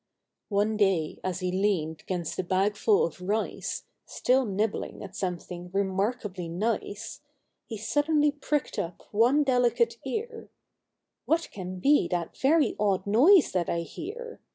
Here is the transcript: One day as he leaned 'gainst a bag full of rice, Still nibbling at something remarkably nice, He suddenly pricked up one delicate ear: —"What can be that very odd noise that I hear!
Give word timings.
One 0.49 0.77
day 0.77 1.19
as 1.23 1.41
he 1.41 1.51
leaned 1.51 2.03
'gainst 2.07 2.39
a 2.39 2.43
bag 2.43 2.75
full 2.75 3.05
of 3.05 3.21
rice, 3.21 3.83
Still 4.07 4.45
nibbling 4.47 5.03
at 5.03 5.15
something 5.15 5.69
remarkably 5.71 6.49
nice, 6.49 7.21
He 7.67 7.77
suddenly 7.77 8.31
pricked 8.31 8.79
up 8.79 9.03
one 9.11 9.43
delicate 9.43 9.97
ear: 10.03 10.49
—"What 11.27 11.49
can 11.51 11.77
be 11.79 12.07
that 12.07 12.35
very 12.35 12.75
odd 12.79 13.05
noise 13.05 13.51
that 13.51 13.69
I 13.69 13.81
hear! 13.81 14.39